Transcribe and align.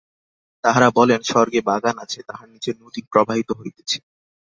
তাঁহারা 0.63 0.89
বলেন, 0.95 1.19
স্বর্গে 1.21 1.59
বাগান 1.61 1.95
আছে, 1.99 2.19
তাহার 2.29 2.47
নিচে 2.53 2.71
নদী 2.81 3.01
প্রবাহিত 3.11 3.49
হইতেছে। 3.59 3.97